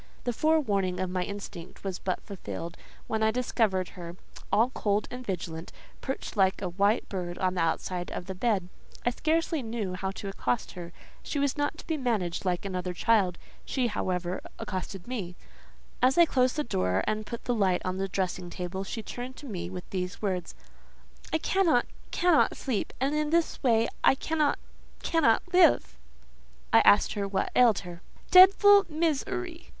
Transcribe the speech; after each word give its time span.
The 0.23 0.33
forewarning 0.33 0.99
of 0.99 1.11
my 1.11 1.21
instinct 1.21 1.83
was 1.83 1.99
but 1.99 2.23
fulfilled, 2.23 2.75
when 3.05 3.21
I 3.21 3.29
discovered 3.29 3.89
her, 3.89 4.15
all 4.51 4.71
cold 4.71 5.07
and 5.11 5.23
vigilant, 5.23 5.71
perched 6.01 6.35
like 6.35 6.59
a 6.59 6.69
white 6.69 7.07
bird 7.07 7.37
on 7.37 7.53
the 7.53 7.61
outside 7.61 8.09
of 8.09 8.25
the 8.25 8.33
bed. 8.33 8.67
I 9.05 9.11
scarcely 9.11 9.61
knew 9.61 9.93
how 9.93 10.09
to 10.09 10.27
accost 10.27 10.71
her; 10.71 10.91
she 11.21 11.37
was 11.37 11.55
not 11.55 11.77
to 11.77 11.85
be 11.85 11.97
managed 11.97 12.45
like 12.45 12.65
another 12.65 12.95
child. 12.95 13.37
She, 13.63 13.85
however, 13.85 14.41
accosted 14.57 15.05
me. 15.07 15.35
As 16.01 16.17
I 16.17 16.25
closed 16.25 16.55
the 16.55 16.63
door, 16.63 17.03
and 17.05 17.23
put 17.27 17.45
the 17.45 17.53
light 17.53 17.83
on 17.85 17.97
the 17.97 18.07
dressing 18.07 18.49
table, 18.49 18.83
she 18.83 19.03
turned 19.03 19.35
to 19.37 19.45
me 19.45 19.69
with 19.69 19.87
these 19.91 20.19
words:—"I 20.19 21.37
cannot—cannot 21.37 22.57
sleep; 22.57 22.91
and 22.99 23.13
in 23.13 23.29
this 23.29 23.61
way 23.61 23.87
I 24.03 24.15
cannot—cannot 24.15 25.43
live!" 25.53 25.95
I 26.73 26.79
asked 26.79 27.15
what 27.15 27.51
ailed 27.55 27.81
her. 27.81 28.01
"Dedful 28.31 28.87
miz 28.89 29.23
er 29.27 29.43
y!" 29.45 29.67